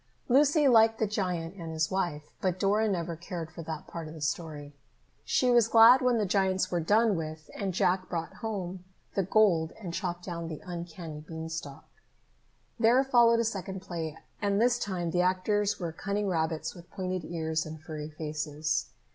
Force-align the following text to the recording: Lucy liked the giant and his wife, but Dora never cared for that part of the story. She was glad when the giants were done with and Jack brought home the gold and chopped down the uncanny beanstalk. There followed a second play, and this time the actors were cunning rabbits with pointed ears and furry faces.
Lucy 0.27 0.67
liked 0.67 0.97
the 0.97 1.05
giant 1.05 1.53
and 1.57 1.71
his 1.71 1.91
wife, 1.91 2.31
but 2.41 2.59
Dora 2.59 2.87
never 2.89 3.15
cared 3.15 3.51
for 3.51 3.61
that 3.61 3.85
part 3.85 4.07
of 4.07 4.15
the 4.15 4.21
story. 4.21 4.73
She 5.25 5.51
was 5.51 5.67
glad 5.67 6.01
when 6.01 6.17
the 6.17 6.25
giants 6.25 6.71
were 6.71 6.79
done 6.79 7.15
with 7.15 7.51
and 7.53 7.71
Jack 7.71 8.09
brought 8.09 8.37
home 8.41 8.83
the 9.13 9.21
gold 9.21 9.73
and 9.79 9.93
chopped 9.93 10.25
down 10.25 10.47
the 10.47 10.59
uncanny 10.65 11.19
beanstalk. 11.21 11.85
There 12.79 13.03
followed 13.03 13.41
a 13.41 13.43
second 13.43 13.81
play, 13.83 14.17
and 14.41 14.59
this 14.59 14.79
time 14.79 15.11
the 15.11 15.21
actors 15.21 15.79
were 15.79 15.91
cunning 15.91 16.25
rabbits 16.27 16.73
with 16.73 16.89
pointed 16.89 17.23
ears 17.23 17.63
and 17.67 17.79
furry 17.79 18.09
faces. 18.09 18.87